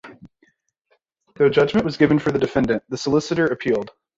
[1.35, 3.91] Though judgment was given for the defendant, the solicitor appealed.